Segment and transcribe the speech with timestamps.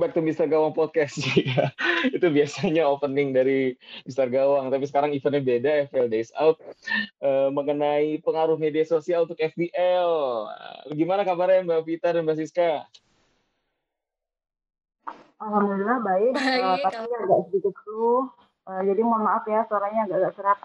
[0.00, 0.48] back to Mr.
[0.48, 1.20] Gawang Podcast.
[2.16, 3.76] itu biasanya opening dari
[4.08, 4.32] Mr.
[4.32, 6.56] Gawang, tapi sekarang eventnya beda, FPL Days Out.
[7.20, 10.10] Uh, mengenai pengaruh media sosial untuk FPL.
[10.96, 12.88] Gimana kabarnya Mbak Vita dan Mbak Siska?
[15.40, 18.28] Alhamdulillah baik, baik uh, tapi agak sedikit flu.
[18.68, 20.60] Uh, jadi mohon maaf ya suaranya agak-agak serak.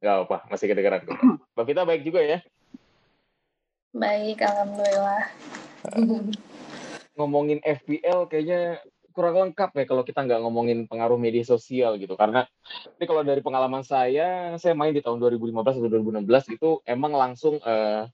[0.00, 1.18] Gak apa, masih kedengeran kok.
[1.58, 2.38] Mbak Vita baik juga ya?
[3.90, 5.26] Baik, Alhamdulillah.
[7.18, 12.14] Ngomongin FPL kayaknya kurang lengkap ya kalau kita nggak ngomongin pengaruh media sosial gitu.
[12.14, 12.46] Karena
[12.96, 17.58] ini kalau dari pengalaman saya saya main di tahun 2015 atau 2016 itu emang langsung
[17.60, 18.06] uh,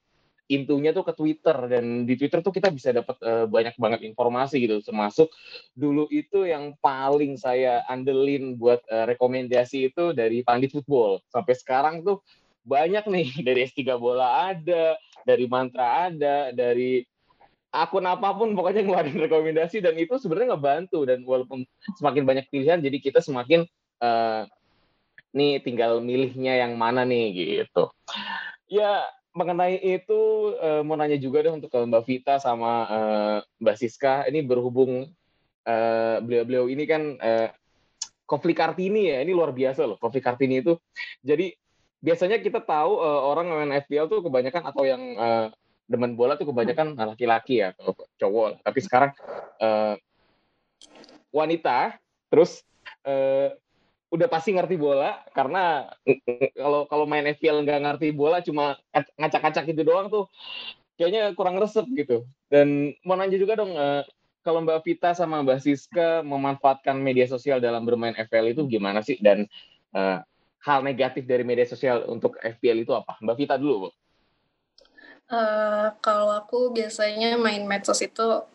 [0.49, 1.57] intunya tuh ke Twitter.
[1.69, 4.81] Dan di Twitter tuh kita bisa dapat uh, banyak banget informasi gitu.
[4.81, 5.29] Termasuk
[5.77, 11.21] dulu itu yang paling saya andelin buat uh, rekomendasi itu dari Pandit Football.
[11.29, 12.25] Sampai sekarang tuh
[12.67, 17.05] banyak nih dari S3 bola ada dari mantra ada dari
[17.71, 21.03] akun apa pun pokoknya ngeluarin rekomendasi dan itu sebenarnya ngebantu.
[21.03, 21.63] Dan walaupun
[21.99, 23.67] semakin banyak pilihan jadi kita semakin
[24.01, 24.47] uh,
[25.35, 27.91] nih tinggal milihnya yang mana nih gitu.
[28.67, 29.03] Ya
[29.37, 34.25] mengenai itu uh, mau nanya juga deh untuk Mbak Vita sama uh, Mbak Siska.
[34.25, 35.05] Ini berhubung
[35.67, 37.47] uh, beliau-beliau ini kan uh,
[38.25, 39.21] konflik Kartini ya.
[39.21, 40.79] Ini luar biasa loh konflik Kartini itu.
[41.21, 41.53] Jadi
[42.01, 45.47] biasanya kita tahu uh, orang main FPL tuh kebanyakan atau yang uh,
[45.87, 49.11] demen bola tuh kebanyakan laki-laki ya atau cowok tapi sekarang
[49.63, 49.95] uh,
[51.31, 51.95] wanita
[52.27, 52.61] terus
[53.07, 53.55] uh,
[54.07, 55.91] udah pasti ngerti bola karena
[56.55, 58.79] kalau kalau main FPL nggak ngerti bola cuma
[59.19, 60.31] ngacak-ngacak itu doang tuh
[60.97, 62.25] kayaknya kurang resep gitu.
[62.49, 64.01] Dan mau nanya juga dong uh,
[64.41, 69.21] kalau Mbak Vita sama Mbak Siska memanfaatkan media sosial dalam bermain FPL itu gimana sih?
[69.21, 69.45] Dan
[69.93, 70.19] uh,
[70.65, 73.15] hal negatif dari media sosial untuk FPL itu apa?
[73.21, 73.89] Mbak Vita dulu Bu
[75.27, 78.47] Uh, kalau aku biasanya main medsos itu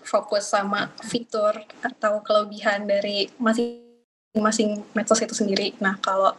[0.00, 1.52] fokus sama fitur
[1.84, 5.76] atau kelebihan dari masing-masing medsos itu sendiri.
[5.84, 6.32] Nah, kalau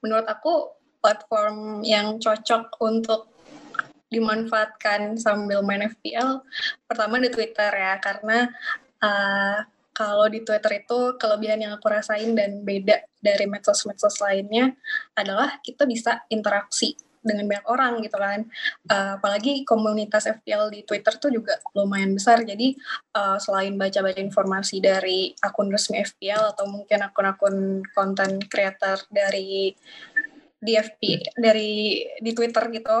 [0.00, 0.72] menurut aku
[1.04, 3.28] platform yang cocok untuk
[4.10, 6.42] dimanfaatkan sambil main FPL
[6.84, 8.50] pertama di Twitter ya karena
[8.98, 9.62] uh,
[9.94, 14.74] kalau di Twitter itu kelebihan yang aku rasain dan beda dari medsos-medsos lainnya
[15.14, 18.40] adalah kita bisa interaksi dengan banyak orang gitu kan.
[18.88, 22.42] Uh, apalagi komunitas FPL di Twitter tuh juga lumayan besar.
[22.42, 22.74] Jadi
[23.16, 29.72] uh, selain baca-baca informasi dari akun resmi FPL atau mungkin akun-akun konten creator dari
[30.60, 32.96] di FP dari di Twitter gitu,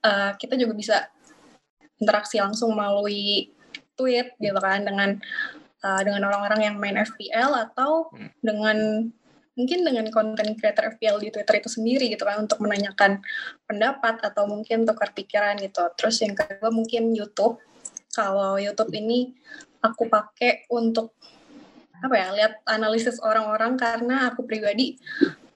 [0.00, 0.96] uh, kita juga bisa
[2.00, 3.52] interaksi langsung melalui
[3.96, 5.16] tweet gitu kan dengan
[5.84, 8.30] uh, dengan orang-orang yang main FPL atau hmm.
[8.40, 8.76] dengan
[9.56, 13.24] mungkin dengan konten creator FPL di Twitter itu sendiri gitu kan untuk menanyakan
[13.64, 15.80] pendapat atau mungkin tukar pikiran gitu.
[15.96, 17.58] Terus yang kedua mungkin YouTube.
[18.12, 19.32] Kalau YouTube ini
[19.80, 21.16] aku pakai untuk
[21.96, 25.00] apa ya lihat analisis orang-orang karena aku pribadi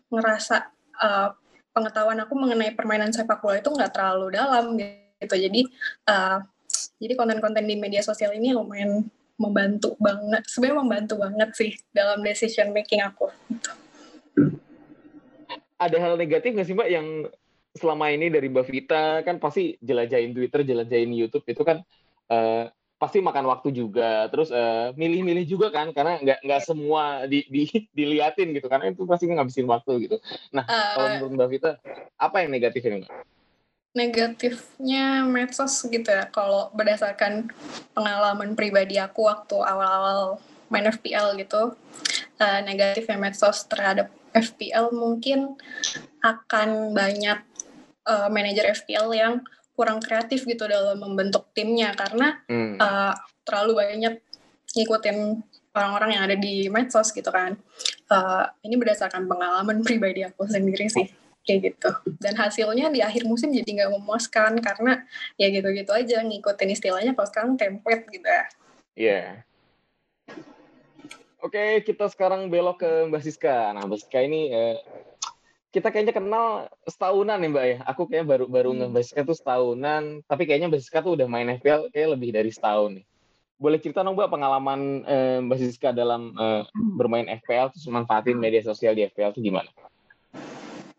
[0.08, 1.36] ngerasa uh,
[1.76, 5.36] pengetahuan aku mengenai permainan sepak bola itu nggak terlalu dalam gitu.
[5.36, 5.68] Jadi
[6.08, 6.40] uh,
[6.96, 9.04] jadi konten-konten di media sosial ini lumayan
[9.36, 10.44] membantu banget.
[10.48, 13.28] Sebenarnya membantu banget sih dalam decision making aku.
[13.48, 13.79] Gitu
[15.80, 17.06] ada hal negatif nggak sih mbak yang
[17.74, 21.80] selama ini dari mbak Vita kan pasti jelajahin Twitter, jelajahin YouTube itu kan
[22.28, 22.66] uh,
[23.00, 27.48] pasti makan waktu juga, terus milih eh, milih-milih juga kan karena nggak nggak semua di,
[27.48, 27.64] di,
[27.96, 30.16] diliatin gitu karena itu pasti ngabisin waktu gitu.
[30.52, 31.70] Nah uh, kalau menurut mbak Vita
[32.20, 33.12] apa yang negatif ini mbak?
[33.90, 37.50] Negatifnya medsos gitu ya, kalau berdasarkan
[37.90, 40.38] pengalaman pribadi aku waktu awal-awal
[40.70, 41.74] main FPL gitu,
[42.38, 45.58] uh, negatifnya medsos terhadap FPL mungkin
[46.22, 47.38] akan banyak
[48.06, 49.34] uh, manajer FPL yang
[49.74, 52.76] kurang kreatif gitu dalam membentuk timnya karena hmm.
[52.76, 53.16] uh,
[53.48, 54.14] terlalu banyak
[54.76, 55.40] ngikutin
[55.72, 57.56] orang-orang yang ada di medsos gitu kan.
[58.10, 61.08] Uh, ini berdasarkan pengalaman pribadi aku sendiri sih
[61.48, 61.90] kayak gitu.
[62.20, 65.00] Dan hasilnya di akhir musim jadi nggak memuaskan karena
[65.40, 68.44] ya gitu-gitu aja ngikutin istilahnya kalau sekarang template gitu ya.
[68.94, 69.20] Iya.
[70.28, 70.50] Yeah.
[71.40, 73.72] Oke, kita sekarang belok ke Mbak Siska.
[73.72, 74.76] Nah, Mbak Siska ini eh,
[75.72, 77.76] kita kayaknya kenal setahunan nih Mbak ya.
[77.88, 78.92] Aku kayaknya baru baru hmm.
[78.92, 82.52] Mbak Siska tuh setahunan, tapi kayaknya Mbak Siska tuh udah main FPL kayak lebih dari
[82.52, 83.04] setahun nih.
[83.56, 88.60] Boleh cerita dong Mbak pengalaman eh, Mbak Siska dalam eh, bermain FPL terus manfaatin media
[88.60, 89.72] sosial di FPL itu gimana?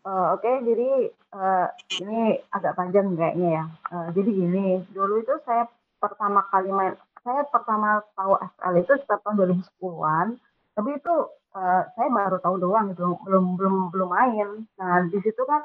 [0.02, 0.90] Uh, Oke, okay, jadi
[1.30, 1.70] uh,
[2.02, 3.64] ini agak panjang kayaknya ya.
[3.94, 5.70] Uh, jadi gini, dulu itu saya
[6.02, 10.26] pertama kali main saya pertama tahu FL itu sekitar tahun 2010-an,
[10.74, 11.14] tapi itu
[11.54, 14.48] uh, saya baru tahu doang gitu, belum belum belum main.
[14.78, 15.62] Nah di situ kan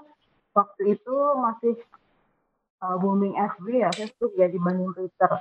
[0.53, 1.75] waktu itu masih
[2.81, 5.31] uh, booming FB ya Facebook ya dibanding Twitter.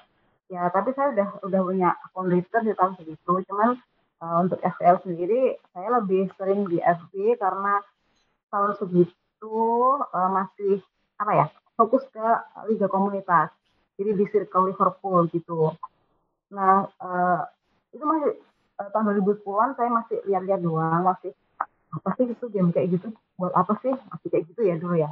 [0.47, 3.83] ya tapi saya udah udah punya akun Twitter di tahun segitu cuman
[4.23, 7.83] uh, untuk FPL sendiri saya lebih sering di FB karena
[8.55, 9.59] tahun segitu
[10.07, 10.79] uh, masih
[11.19, 12.27] apa ya fokus ke
[12.71, 13.51] liga komunitas
[13.99, 15.75] jadi di circle Liverpool gitu
[16.53, 17.43] nah uh,
[17.91, 18.39] itu masih
[18.79, 21.33] uh, tahun 2010-an saya masih lihat-lihat doang masih
[21.97, 23.09] apa sih itu game kayak gitu?
[23.41, 23.93] Buat apa sih?
[23.93, 25.11] Masih kayak gitu ya dulu ya.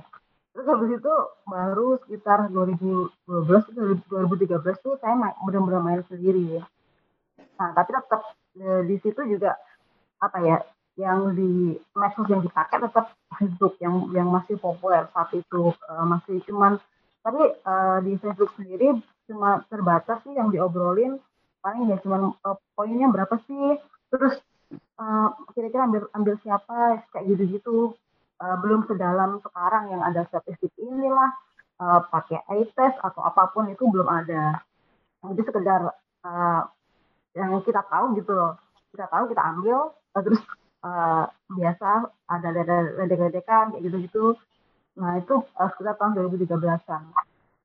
[0.55, 1.15] Terus habis itu
[1.51, 6.65] baru sekitar 2012 2013 tuh saya benar-benar main sendiri ya.
[7.59, 8.23] Nah tapi tetap
[8.55, 9.59] e, di situ juga
[10.23, 10.59] apa ya
[10.95, 15.75] yang di medsos yang dipakai tetap Facebook yang yang masih populer saat itu.
[15.75, 16.79] E, masih cuman
[17.25, 17.75] tapi e,
[18.05, 21.17] di Facebook sendiri cuma terbatas sih yang diobrolin.
[21.65, 23.81] Paling ya cuman e, poinnya berapa sih?
[24.13, 24.37] Terus
[25.55, 27.97] kira-kira uh, ambil ambil siapa kayak gitu-gitu.
[28.37, 31.31] Uh, belum sedalam sekarang yang ada statistik inilah
[31.81, 34.61] uh, pakai eye test atau apa pun itu belum ada.
[35.25, 35.81] Jadi sekedar
[36.29, 36.63] uh,
[37.33, 38.61] yang kita tahu gitu loh.
[38.93, 40.43] Kita tahu kita ambil terus
[40.85, 42.49] uh, biasa ada
[43.01, 44.37] ledek-ledekan kayak gitu-gitu
[44.95, 47.03] nah itu uh, sekitar tahun 2013an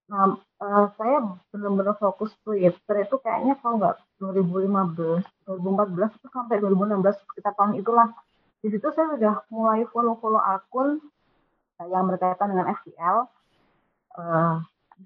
[0.10, 1.18] nah uh, saya
[1.54, 8.10] benar-benar fokus Twitter itu kayaknya kalau nggak 2015 2014 itu sampai 2016 kita tahun itulah
[8.60, 11.00] di situ saya sudah mulai follow-follow akun
[11.80, 13.18] uh, yang berkaitan dengan FPL.
[14.20, 14.56] Uh, eh,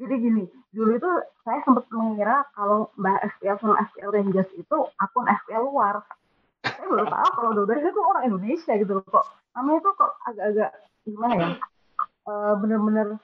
[0.02, 0.44] jadi gini,
[0.74, 1.10] dulu itu
[1.46, 6.02] saya sempat mengira kalau Mbak FPL sama FPL Rangers itu akun FPL luar.
[6.66, 9.26] Saya baru tahu kalau dua itu orang Indonesia gitu loh kok.
[9.54, 10.72] Namanya itu kok agak-agak
[11.06, 11.50] gimana ya?
[12.34, 13.22] Uh, bener-bener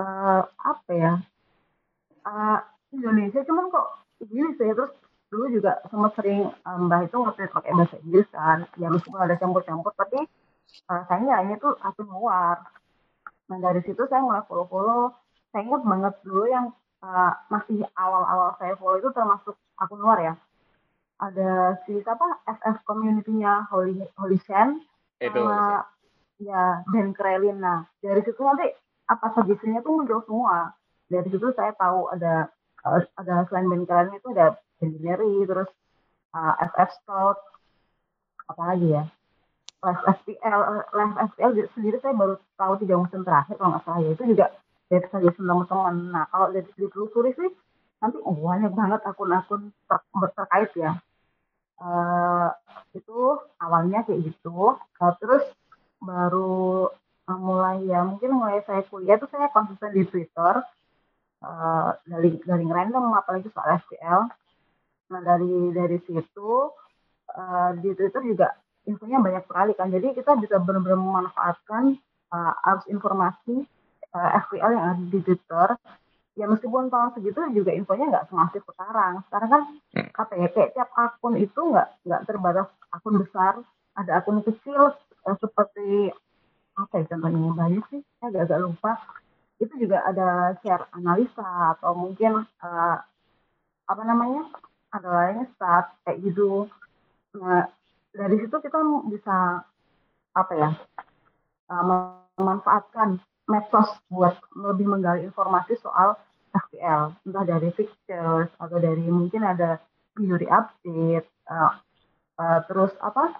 [0.00, 1.12] uh, apa ya?
[2.24, 2.58] Uh,
[2.96, 3.44] Indonesia.
[3.44, 4.92] Cuman kok gini saya terus
[5.28, 8.64] dulu juga sempat sering um, mbak itu waktu pakai bahasa Inggris kan.
[8.80, 10.24] Ya meskipun ada campur-campur tapi
[10.88, 12.56] uh, saya ini tuh akun luar.
[13.52, 15.12] Nah dari situ saya mulai follow-follow.
[15.52, 16.72] Saya ingat banget dulu yang
[17.04, 20.34] uh, masih awal-awal saya follow itu termasuk akun luar ya.
[21.20, 22.40] Ada si siapa?
[22.48, 24.80] FF community-nya Holy Holy Shen
[25.20, 25.84] sama
[26.42, 27.62] ya Dan Krelin.
[27.62, 28.66] Nah dari situ nanti
[29.06, 30.74] apa suggestion tuh muncul semua.
[31.06, 32.50] Dari situ saya tahu ada
[32.82, 35.70] uh, ada selain Ben Krelin itu ada engineering terus
[36.34, 37.38] uh, FF Scout
[38.50, 39.04] apalagi ya?
[39.82, 40.60] Live FPL
[40.94, 44.10] live FPL sendiri saya baru tahu tiga musim terakhir kalau nggak salah ya.
[44.14, 44.46] Itu juga
[44.90, 45.94] dari suggestion teman-teman.
[46.10, 47.50] Nah kalau dari ditelusuri sih
[48.02, 49.98] nanti oh, banyak banget akun-akun ter
[50.34, 50.98] terkait ya.
[51.82, 52.46] Uh,
[52.94, 54.78] itu awalnya kayak gitu.
[54.78, 55.42] Uh, terus
[56.02, 56.90] baru
[57.30, 60.60] uh, mulai ya mungkin mulai saya kuliah itu saya konsisten di Twitter
[61.46, 64.26] uh, dari dari random apalagi soal FPL
[65.12, 66.72] Nah dari dari situ
[67.36, 68.48] uh, di Twitter juga
[68.88, 69.92] infonya banyak sekali kan.
[69.92, 72.00] Jadi kita bisa benar-benar memanfaatkan
[72.32, 73.68] uh, arus informasi
[74.16, 75.68] uh, eh, FPL yang ada di Twitter.
[76.32, 79.20] Ya meskipun tahun segitu juga infonya nggak semasif sekarang.
[79.28, 79.62] Sekarang kan
[80.00, 80.10] hmm.
[80.16, 83.60] apa ya kayak tiap akun itu nggak nggak terbatas akun besar,
[83.92, 86.10] ada akun kecil uh, seperti
[86.72, 88.92] apa ya contohnya yang banyak sih, saya agak-agak lupa.
[89.60, 92.96] Itu juga ada share analisa atau mungkin uh,
[93.92, 94.48] apa namanya
[94.92, 96.68] ada lainnya start kayak gitu
[97.32, 97.64] nah
[98.12, 99.64] dari situ kita bisa
[100.36, 100.70] apa ya
[101.72, 101.84] uh,
[102.36, 103.16] memanfaatkan
[103.48, 106.16] medsos buat lebih menggali informasi soal
[106.52, 109.80] FPL entah dari fixtures atau dari mungkin ada
[110.16, 111.72] theory update uh,
[112.36, 113.32] uh, terus apa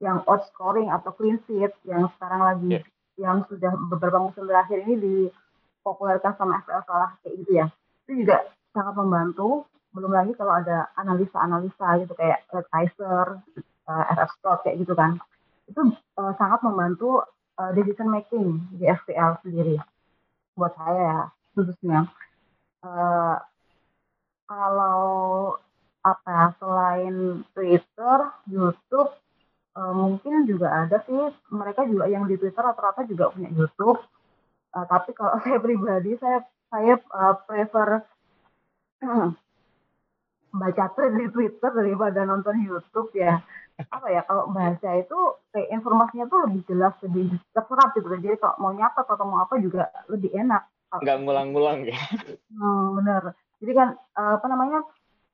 [0.00, 2.84] yang odd scoring atau clean sheet yang sekarang lagi yeah.
[3.20, 7.66] yang sudah beberapa musim terakhir ini dipopulerkan sama FPL salah kayak gitu ya.
[8.08, 8.36] Itu juga
[8.72, 13.26] sangat membantu belum lagi kalau ada analisa-analisa gitu kayak Red Kaiser,
[13.86, 15.20] uh, eh, FF Scott kayak gitu kan.
[15.68, 17.20] Itu uh, sangat membantu
[17.60, 19.76] uh, decision making di FPL sendiri
[20.56, 21.20] buat saya ya
[21.52, 22.08] khususnya.
[22.80, 23.36] Uh,
[24.48, 25.00] kalau
[26.00, 28.16] apa selain Twitter,
[28.48, 29.12] YouTube
[29.80, 31.16] uh, mungkin juga ada sih
[31.48, 33.96] mereka juga yang di Twitter rata-rata juga punya YouTube.
[34.76, 38.04] Uh, tapi kalau saya pribadi saya saya uh, prefer
[40.60, 43.40] baca thread di Twitter daripada nonton YouTube ya.
[43.80, 45.18] Apa ya kalau baca itu
[45.56, 48.12] kayak informasinya tuh lebih jelas lebih terserap gitu.
[48.12, 50.68] Jadi kalau mau nyatet atau mau apa juga lebih enak.
[51.00, 51.96] Nggak ngulang-ngulang ya.
[52.52, 54.80] Hmm, bener jadi kan eh, apa namanya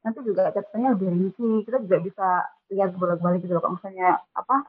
[0.07, 2.29] nanti juga catatannya lebih rinci kita juga bisa
[2.71, 4.63] lihat bolak-balik gitu kalau misalnya apa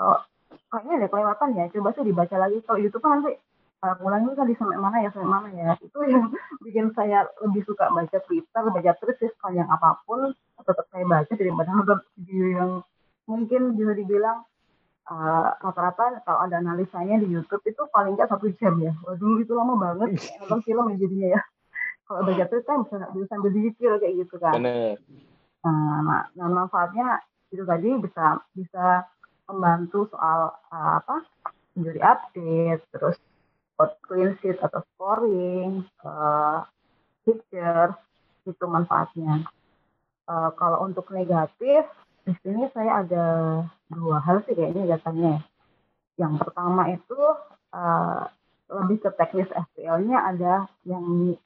[0.00, 0.24] oh,
[0.72, 1.64] kayaknya ada kelewatan ya.
[1.72, 2.58] Coba sih dibaca lagi.
[2.64, 3.32] Kalau YouTube kan nanti
[3.84, 5.68] uh, ngulangin tadi sampai mana ya sampai mana ya.
[5.80, 6.32] Itu yang
[6.64, 10.32] bikin saya lebih suka baca Twitter baca tweet ya sepanjang apa pun.
[10.64, 12.70] Tetap saya baca daripada nonton video yang
[13.28, 14.38] mungkin bisa dibilang
[15.12, 18.92] uh, rata-rata kalau ada analisanya di YouTube itu paling nggak satu jam ya.
[19.04, 20.16] Waduh itu lama banget.
[20.44, 21.40] Nonton film ya jadinya ya
[22.08, 24.56] kalau belajar tuh kan bisa bisa sambil dicicil kayak gitu kan.
[24.56, 24.96] Bener.
[25.60, 27.20] Nah, nah, manfaatnya
[27.52, 29.04] itu tadi bisa bisa
[29.44, 31.24] membantu soal uh, apa
[31.76, 33.16] injury update, terus
[34.08, 36.64] clean sheet atau scoring, uh,
[37.28, 37.92] picture
[38.48, 39.44] itu manfaatnya.
[40.28, 41.84] Uh, kalau untuk negatif
[42.24, 43.26] di sini saya ada
[43.88, 45.44] dua hal sih kayaknya datanya.
[46.16, 47.20] Yang pertama itu
[47.72, 48.28] uh,
[48.68, 51.36] lebih ke teknis FPL-nya ada yang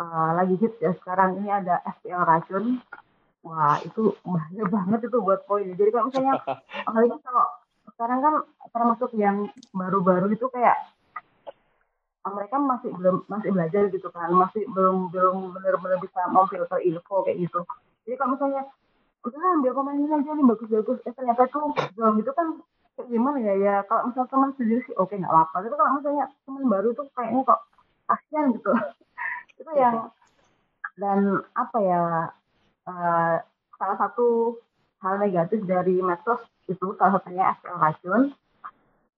[0.00, 2.64] uh, lagi hits ya sekarang ini ada FPL racun.
[3.46, 5.66] Wah itu bahaya banget itu buat poin.
[5.70, 6.34] Jadi kalau misalnya
[6.88, 7.46] apalagi kalau
[7.94, 8.34] sekarang kan
[8.74, 10.76] termasuk yang baru-baru itu kayak
[12.26, 14.28] mereka masih belum masih belajar gitu kan.
[14.34, 17.60] Masih belum belum benar-benar bisa memfilter info kayak gitu.
[18.06, 18.62] Jadi kalau misalnya
[19.26, 20.98] udah ambil pemain ini aja nih bagus-bagus.
[21.06, 22.18] Eh ternyata tuh belum.
[22.18, 22.58] Itu kan
[22.98, 23.54] kayak gimana ya?
[23.54, 25.56] Ya kalau misalnya teman sendiri sih oke nggak apa-apa.
[25.62, 27.60] Tapi kalau misalnya teman baru tuh kayaknya kok
[28.06, 28.70] kasihan gitu
[29.66, 30.14] itu yang
[30.94, 32.02] dan apa ya
[32.86, 33.34] uh,
[33.74, 34.54] salah satu
[35.02, 36.38] hal negatif dari medsos
[36.70, 38.22] itu salah satunya FPL racun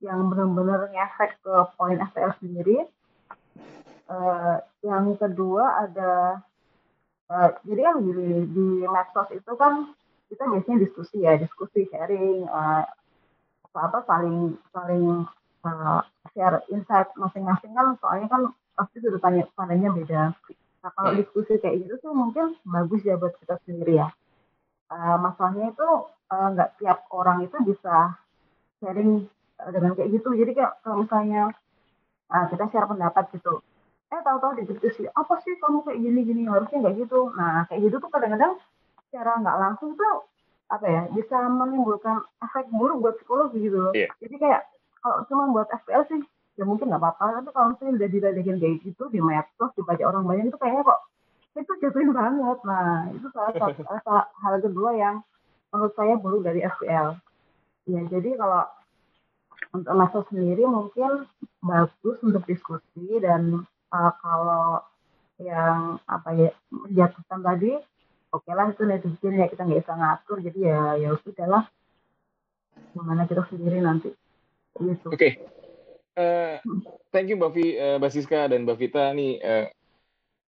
[0.01, 2.89] yang benar-benar ngefek ke poin FPL sendiri.
[4.09, 6.41] Uh, yang kedua ada
[7.29, 9.93] uh, jadi kan di, di medsos itu kan
[10.33, 12.89] kita biasanya diskusi ya diskusi sharing uh,
[13.79, 15.29] apa saling saling
[15.63, 16.01] uh,
[16.33, 18.43] share insight masing-masing kan soalnya kan
[18.79, 20.23] pasti sudut tanya pandangnya beda.
[20.79, 24.09] Nah kalau diskusi kayak gitu tuh mungkin bagus ya buat kita sendiri ya.
[24.89, 25.89] Uh, masalahnya itu
[26.31, 28.15] nggak uh, tiap orang itu bisa
[28.79, 29.27] sharing
[29.59, 30.31] uh, dengan kayak gitu.
[30.39, 31.51] Jadi kayak kalau misalnya
[32.31, 33.59] uh, kita share pendapat gitu
[34.09, 37.29] eh tahu-tahu di diskusi apa sih kamu kayak gini gini harusnya nggak gitu.
[37.37, 38.57] Nah kayak gitu tuh kadang-kadang
[39.09, 40.25] secara nggak langsung tuh
[40.69, 43.93] apa ya bisa menimbulkan efek buruk buat psikologi gitu loh.
[43.93, 44.09] Yeah.
[44.25, 44.65] Jadi kayak
[45.05, 46.21] kalau cuma buat FPL sih
[46.59, 47.41] ya mungkin nggak apa-apa.
[47.41, 51.01] Tapi kalau misalnya udah diledekin kayak gitu di medsos dibaca orang banyak itu kayaknya kok
[51.55, 52.59] itu jatuhin banget.
[52.67, 55.23] Nah itu salah satu salah, hal kedua yang
[55.71, 57.15] menurut saya buruk dari FPL
[57.89, 58.69] ya jadi kalau
[59.73, 61.25] untuk medsos sendiri mungkin
[61.65, 64.81] bagus untuk diskusi dan uh, kalau
[65.39, 67.73] yang apa ya menjatuhkan tadi
[68.33, 70.39] oke lah itu netizen ya kita nggak bisa ngatur.
[70.45, 71.65] Jadi ya ya udahlah.
[72.95, 74.11] Gimana kita sendiri nanti.
[74.79, 75.09] Gitu.
[75.11, 75.17] Oke.
[75.17, 75.33] okay.
[76.19, 76.59] Uh, eh,
[77.15, 79.67] thank you Mbak Vi, uh, Mbak Siska dan Mbak Vita nih uh,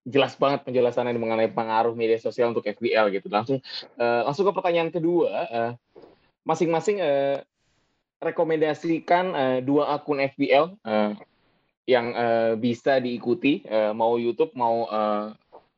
[0.03, 3.63] jelas banget penjelasannya mengenai pengaruh media sosial untuk FBL gitu langsung
[4.03, 5.73] uh, langsung ke pertanyaan kedua uh,
[6.43, 7.39] masing-masing uh,
[8.19, 11.15] rekomendasikan uh, dua akun FBL uh,
[11.87, 15.31] yang uh, bisa diikuti uh, mau YouTube mau uh,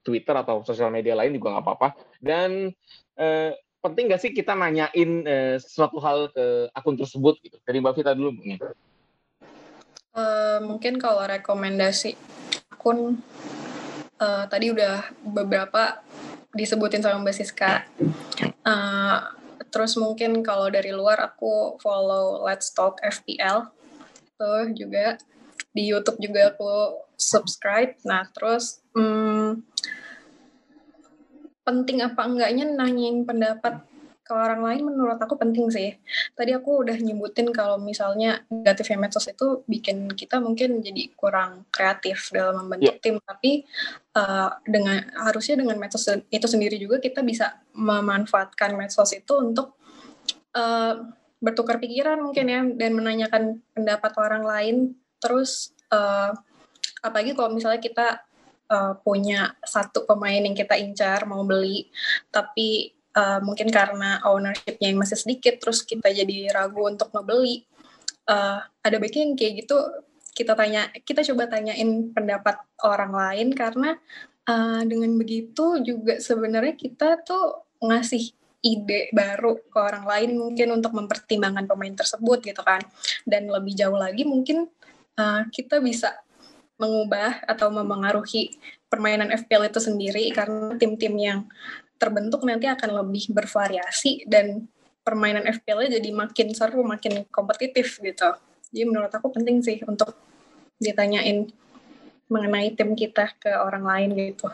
[0.02, 1.88] Twitter atau sosial media lain juga nggak apa-apa.
[2.18, 2.74] Dan
[3.16, 7.56] eh, penting nggak sih kita nanyain eh, sesuatu hal ke akun tersebut gitu.
[7.62, 8.58] Dari Mbak Vita dulu mungkin.
[10.12, 12.20] Uh, mungkin kalau rekomendasi
[12.68, 13.24] akun
[14.20, 16.04] uh, tadi udah beberapa
[16.52, 17.88] disebutin sama Mbak Siska.
[18.60, 19.18] Uh,
[19.72, 23.72] terus mungkin kalau dari luar aku follow Let's Talk FPL
[24.36, 25.16] tuh juga
[25.72, 27.96] di YouTube juga aku subscribe.
[28.04, 29.64] Nah terus hmm,
[31.64, 33.80] penting apa enggaknya nanyain pendapat
[34.32, 35.92] ke orang lain menurut aku penting sih.
[36.32, 42.32] Tadi aku udah nyebutin kalau misalnya negatifnya medsos itu bikin kita mungkin jadi kurang kreatif
[42.32, 43.04] dalam membentuk yeah.
[43.04, 43.68] tim, tapi
[44.16, 49.76] uh, dengan harusnya dengan medsos itu sendiri juga kita bisa memanfaatkan medsos itu untuk
[50.56, 50.96] uh,
[51.36, 54.76] bertukar pikiran mungkin ya dan menanyakan pendapat orang lain.
[55.20, 56.32] Terus uh,
[57.04, 58.24] apalagi kalau misalnya kita
[58.72, 61.92] uh, punya satu pemain yang kita incar mau beli
[62.32, 67.64] tapi uh, mungkin karena ownershipnya yang masih sedikit terus kita jadi ragu untuk membeli
[68.28, 69.76] uh, ada baiknya kayak gitu
[70.32, 74.00] kita tanya kita coba tanyain pendapat orang lain karena
[74.48, 80.94] uh, dengan begitu juga sebenarnya kita tuh ngasih ide baru ke orang lain mungkin untuk
[80.94, 82.80] mempertimbangkan pemain tersebut gitu kan.
[83.26, 84.70] Dan lebih jauh lagi mungkin
[85.18, 86.14] uh, kita bisa
[86.78, 91.40] mengubah atau memengaruhi permainan FPL itu sendiri karena tim-tim yang
[92.02, 94.66] terbentuk nanti akan lebih bervariasi dan
[95.06, 98.34] permainan FPL-nya jadi makin seru, makin kompetitif gitu.
[98.74, 100.18] Jadi menurut aku penting sih untuk
[100.82, 101.46] ditanyain
[102.26, 104.50] mengenai tim kita ke orang lain gitu.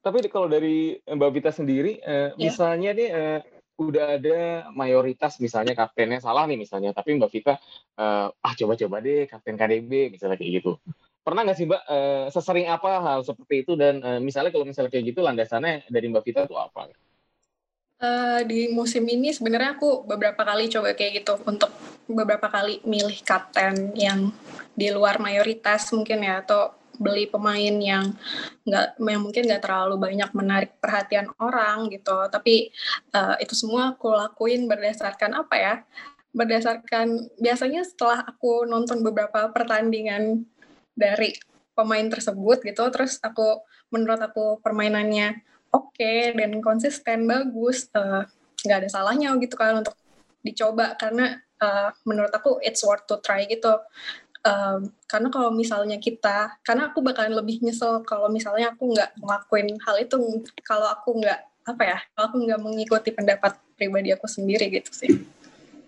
[0.00, 2.40] Tapi kalau dari Mbak Vita sendiri, eh, yeah.
[2.40, 3.40] misalnya nih eh,
[3.80, 4.40] udah ada
[4.76, 7.56] mayoritas misalnya kaptennya salah nih misalnya, tapi Mbak Vita
[7.96, 10.76] uh, ah coba-coba deh kapten KDB misalnya kayak gitu.
[11.20, 13.72] Pernah nggak sih Mbak uh, sesering apa hal seperti itu?
[13.76, 16.88] Dan uh, misalnya kalau misalnya kayak gitu landasannya dari Mbak Vita itu apa?
[18.00, 21.68] Uh, di musim ini sebenarnya aku beberapa kali coba kayak gitu untuk
[22.08, 24.32] beberapa kali milih kapten yang
[24.72, 28.12] di luar mayoritas mungkin ya atau beli pemain yang
[28.68, 32.16] nggak yang mungkin nggak terlalu banyak menarik perhatian orang gitu.
[32.28, 32.72] Tapi
[33.12, 35.74] uh, itu semua aku lakuin berdasarkan apa ya?
[36.32, 40.48] Berdasarkan biasanya setelah aku nonton beberapa pertandingan
[41.00, 41.32] dari
[41.72, 42.84] pemain tersebut gitu.
[42.92, 45.40] Terus aku menurut aku permainannya
[45.72, 48.28] oke okay, dan konsisten bagus uh,
[48.60, 49.96] nggak ada salahnya gitu kan untuk
[50.44, 50.94] dicoba.
[51.00, 53.80] Karena uh, menurut aku it's worth to try gitu.
[54.40, 59.76] Um, karena kalau misalnya kita karena aku bakalan lebih nyesel kalau misalnya aku nggak ngelakuin
[59.84, 60.16] hal itu
[60.64, 65.12] kalau aku nggak apa ya kalau aku nggak mengikuti pendapat pribadi aku sendiri gitu sih.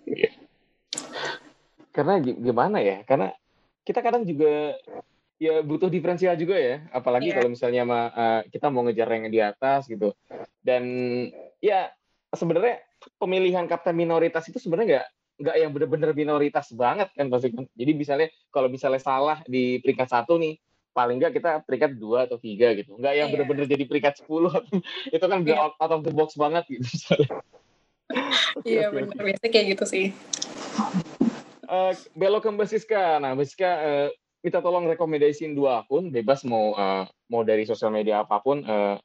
[0.05, 0.29] Iya.
[1.93, 3.33] karena gimana ya karena
[3.83, 4.75] kita kadang juga
[5.39, 7.37] ya butuh diferensial juga ya apalagi yeah.
[7.39, 10.15] kalau misalnya ma, uh, kita mau ngejar yang di atas gitu
[10.63, 10.83] dan
[11.59, 11.91] ya
[12.31, 12.79] sebenarnya
[13.19, 17.65] pemilihan kapten minoritas itu sebenarnya nggak nggak yang benar-benar minoritas banget kan pasti kan.
[17.73, 20.61] Jadi misalnya kalau misalnya salah di peringkat satu nih,
[20.93, 22.95] paling nggak kita peringkat dua atau tiga gitu.
[22.95, 23.33] Nggak yang yeah.
[23.33, 24.53] benar-benar jadi peringkat sepuluh
[25.15, 25.73] itu kan yeah.
[25.73, 26.87] out, of the box banget gitu.
[28.61, 30.05] Iya yeah, benar biasanya kayak gitu sih.
[31.73, 33.17] Uh, belok ke Mbak Siska.
[33.17, 34.07] Nah, Mbak Siska uh,
[34.45, 39.01] minta tolong rekomendasiin dua akun, bebas mau uh, mau dari sosial media apa pun, uh,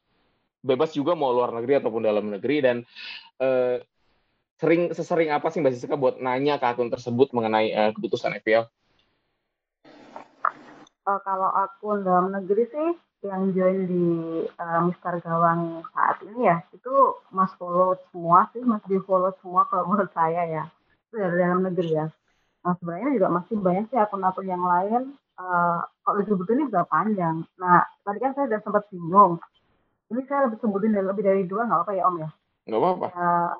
[0.61, 2.77] bebas juga mau luar negeri ataupun dalam negeri dan
[3.41, 3.81] uh,
[4.61, 8.69] sering sesering apa sih Mbak Siska buat nanya ke akun tersebut mengenai uh, keputusan FPL?
[11.07, 12.89] Uh, eh, kalau akun dalam negeri sih
[13.25, 14.07] yang join di
[14.45, 16.93] uh, Mister Gawang saat ini ya itu
[17.35, 20.63] mas follow semua sih mas di follow semua kalau menurut saya ya
[21.09, 22.07] itu dari dalam negeri ya.
[22.69, 27.41] Nah sebenarnya juga masih banyak sih akun-akun yang lain uh, kalau disebutin ini sudah panjang.
[27.57, 29.41] Nah tadi kan saya sudah sempat singgung.
[30.13, 32.29] Ini saya lebih sebutin lebih dari dua nggak apa ya Om ya?
[32.69, 33.07] Nggak apa-apa.
[33.09, 33.51] Uh,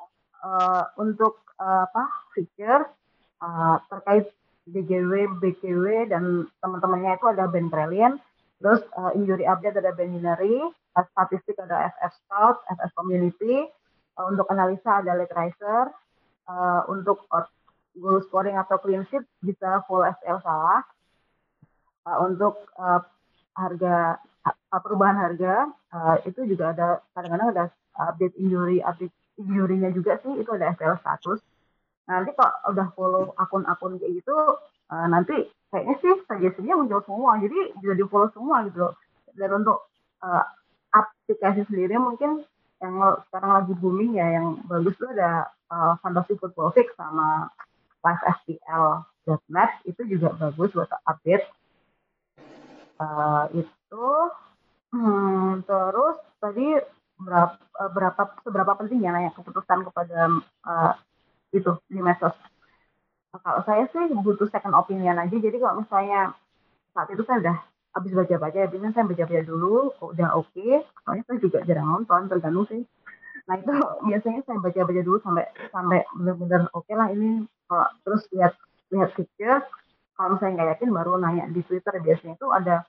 [0.45, 2.05] uh, untuk uh, apa
[2.37, 2.85] feature
[3.41, 4.29] uh, terkait
[4.69, 8.21] BGW, BKW dan teman-temannya itu ada Ben Brilliant,
[8.61, 10.61] terus uh, injury update ada Ben Binary,
[10.93, 13.65] uh, statistik ada FF Scout, FF Community,
[14.21, 15.89] uh, untuk analisa ada Late Riser,
[16.45, 17.25] uh, untuk
[17.97, 20.83] goal scoring atau clean sheet bisa full SL salah,
[22.05, 23.01] uh, untuk uh,
[23.57, 27.63] harga uh, perubahan harga uh, itu juga ada kadang-kadang ada
[27.99, 31.39] update injury, update jurinya juga sih itu ada FPL status.
[32.09, 34.35] Nanti kalau udah follow akun-akun kayak gitu,
[34.91, 37.37] uh, nanti kayaknya sih suggestionnya muncul semua.
[37.39, 38.91] Jadi bisa di follow semua gitu.
[39.37, 39.87] Dan untuk
[40.25, 40.43] uh,
[40.91, 42.43] aplikasi sendiri mungkin
[42.79, 42.95] yang
[43.29, 47.51] sekarang lagi booming ya, yang bagus tuh ada uh, Fantasy Football Fix sama
[47.99, 51.45] Live FPL.net itu juga bagus buat update.
[52.99, 54.07] Uh, itu
[54.91, 56.67] hmm, terus tadi
[57.19, 60.31] berapa eh, berapa seberapa penting ya nanya keputusan kepada
[60.67, 60.93] uh,
[61.51, 62.35] itu di medsos.
[63.29, 65.35] Kalau saya sih butuh second opinion aja.
[65.35, 66.33] Jadi kalau misalnya
[66.95, 67.57] saat itu saya udah
[67.93, 70.49] habis baca-baca, biasanya saya baca-baca dulu, udah oke.
[70.55, 70.81] Okay.
[71.05, 72.81] Soalnya saya juga jarang nonton, tergantung sih.
[73.45, 73.73] Nah itu
[74.09, 77.45] biasanya saya baca-baca dulu sampai sampai benar-benar oke okay lah ini.
[77.69, 78.57] Kalau terus lihat
[78.89, 79.61] lihat picture,
[80.17, 81.93] kalau misalnya nggak yakin baru nanya di Twitter.
[82.01, 82.81] Biasanya itu ada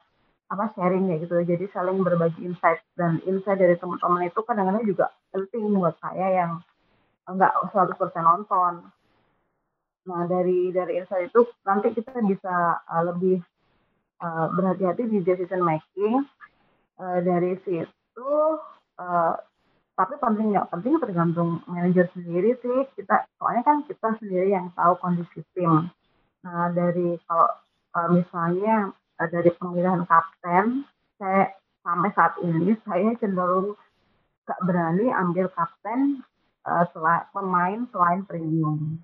[0.50, 1.36] apa sharing ya gitu.
[1.44, 2.80] Jadi saling berbagi insight.
[2.96, 6.52] Dan insight dari teman-teman itu kadang-kadang juga penting buat saya yang
[7.28, 7.92] enggak 100%
[8.24, 8.88] nonton.
[10.08, 13.38] Nah dari dari insight itu nanti kita bisa uh, lebih
[14.24, 16.24] uh, berhati-hati di decision making.
[17.00, 18.32] Uh, dari situ
[19.00, 19.32] uh,
[20.00, 22.78] tapi penting nggak penting tergantung manajer sendiri sih.
[22.96, 25.92] Kita soalnya kan kita sendiri yang tahu kondisi tim.
[26.40, 27.52] Nah dari kalau
[27.92, 30.88] uh, misalnya uh, dari pemilihan kapten
[31.20, 31.52] saya
[31.84, 33.76] sampai saat ini saya cenderung
[34.48, 36.24] gak berani ambil kapten
[36.64, 38.96] uh, selain pemain selain premium.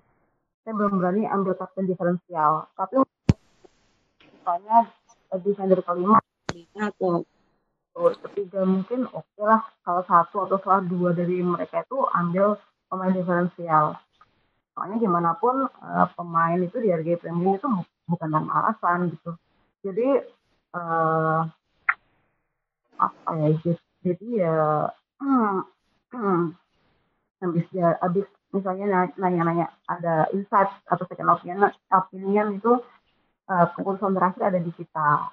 [0.65, 2.65] Saya belum berani ambil kapten diferensial.
[2.73, 3.05] Tapi
[4.25, 4.89] misalnya
[5.45, 6.17] defender kelima
[6.73, 7.21] atau
[8.21, 12.57] ketiga mungkin oke okay lah kalau satu atau salah dua dari mereka itu ambil
[12.87, 13.97] pemain diferensial.
[14.77, 17.67] Soalnya gimana pun uh, pemain itu di harga premium itu
[18.05, 19.31] bukan tanpa alasan gitu.
[19.81, 20.07] Jadi
[20.77, 21.41] uh,
[22.97, 24.55] apa ya jadi ya
[25.21, 25.57] hmm,
[26.13, 26.41] hmm,
[27.41, 32.79] habis ya habis misalnya nanya-nanya ada insight atau second opinion opinion itu
[33.51, 35.29] uh, keputusan terakhir ada di kita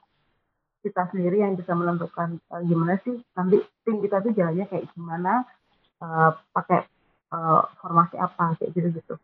[0.85, 5.49] kita sendiri yang bisa menentukan uh, gimana sih nanti tim kita tuh jalannya kayak gimana
[6.05, 6.85] uh, pakai
[7.33, 9.15] uh, formasi apa kayak gitu gitu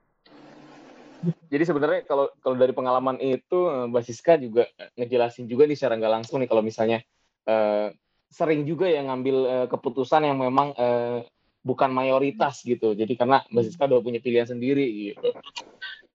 [1.52, 4.64] jadi sebenarnya kalau kalau dari pengalaman itu eh, Mbak Siska juga
[4.96, 7.04] ngejelasin juga nih secara nggak langsung nih kalau misalnya
[7.44, 7.92] uh,
[8.32, 11.20] sering juga yang ngambil uh, keputusan yang memang uh,
[11.60, 12.96] bukan mayoritas gitu.
[12.96, 15.28] Jadi karena Mbak Siska udah punya pilihan sendiri gitu.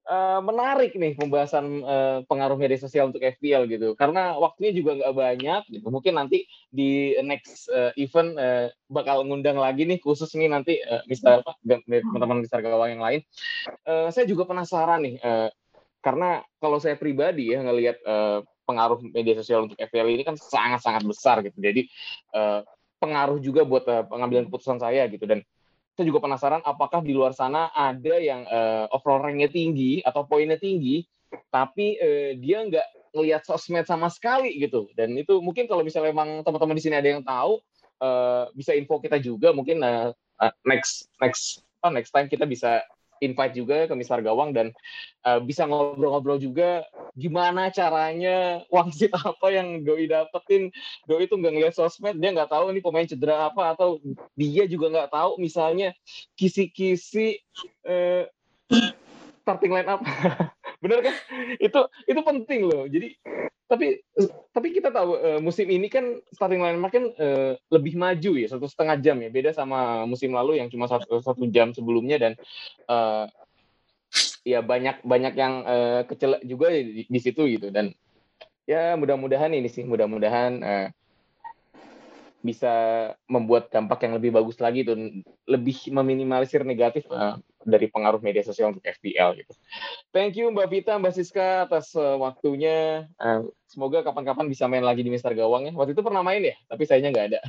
[0.05, 3.93] Uh, menarik nih pembahasan uh, pengaruh media sosial untuk FPL gitu.
[3.97, 5.87] Karena waktunya juga nggak banyak gitu.
[5.89, 11.01] Mungkin nanti di next uh, event uh, bakal ngundang lagi nih khusus nih nanti uh,
[11.09, 13.21] Mister teman-teman Mister Gawang yang lain.
[13.83, 15.49] Uh, saya juga penasaran nih uh,
[16.01, 21.05] karena kalau saya pribadi ya ngelihat uh, pengaruh media sosial untuk FPL ini kan sangat-sangat
[21.05, 21.57] besar gitu.
[21.57, 21.89] Jadi
[22.33, 22.61] uh,
[23.01, 25.45] pengaruh juga buat pengambilan keputusan saya gitu dan
[25.95, 30.60] saya juga penasaran apakah di luar sana ada yang uh, overall ranknya tinggi atau poinnya
[30.60, 31.08] tinggi,
[31.47, 34.91] tapi uh, dia nggak ngelihat sosmed sama sekali gitu.
[34.91, 37.63] Dan itu mungkin kalau misalnya memang teman-teman di sini ada yang tahu,
[38.03, 40.12] uh, bisa info kita juga mungkin uh,
[40.67, 42.84] next next oh, next time kita bisa
[43.23, 44.71] invite juga ke Mister Gawang dan
[45.23, 46.84] uh, bisa ngobrol-ngobrol juga
[47.15, 50.71] gimana caranya wangsit apa yang Doi dapetin.
[51.08, 53.99] Doi itu nggak ngeliat sosmed, dia nggak tahu nih pemain cedera apa atau
[54.36, 55.95] dia juga nggak tahu misalnya
[56.36, 57.39] kisi-kisi
[57.88, 58.28] uh,
[59.45, 60.01] starting line up.
[60.84, 61.15] Bener kan?
[61.62, 62.89] Itu itu penting loh.
[62.89, 63.15] Jadi
[63.65, 63.97] tapi
[64.54, 68.69] tapi kita tahu uh, musim ini kan starting line kan uh, lebih maju ya satu
[68.69, 69.30] setengah jam ya.
[69.34, 72.34] Beda sama musim lalu yang cuma satu satu jam sebelumnya dan
[72.86, 73.25] uh,
[74.45, 77.73] ya banyak banyak yang uh, kecelak juga di, di situ gitu.
[77.73, 77.89] Dan
[78.69, 80.88] ya mudah-mudahan ini sih mudah-mudahan uh,
[82.45, 82.73] bisa
[83.25, 88.69] membuat dampak yang lebih bagus lagi dan lebih meminimalisir negatif uh, dari pengaruh media sosial
[88.69, 89.53] untuk FPL gitu.
[90.13, 93.10] Thank you Mbak Vita, Mbak Siska atas uh, waktunya.
[93.17, 95.73] Uh, semoga kapan-kapan bisa main lagi di Mister Gawang ya.
[95.73, 97.39] Waktu itu pernah main ya, tapi sayanya nggak ada.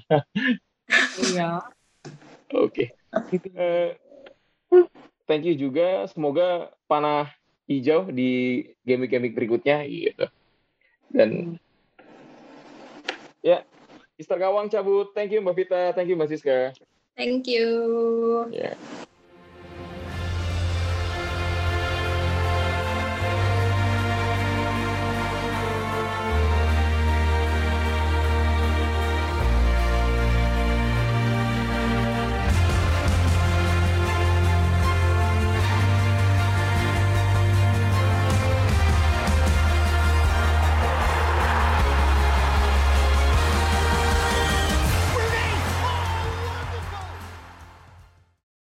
[1.29, 1.61] iya.
[2.57, 2.97] Oke.
[3.13, 3.39] Okay.
[3.53, 3.93] Uh,
[5.29, 6.09] thank you juga.
[6.09, 7.29] Semoga panah
[7.69, 10.25] hijau di game-game berikutnya gitu.
[11.13, 11.61] Dan
[13.45, 13.63] ya,
[14.19, 15.13] Mister Gawang cabut.
[15.15, 16.73] Thank you Mbak Vita, thank you Mbak Siska.
[17.17, 18.49] Thank you.
[18.53, 18.77] Yeah.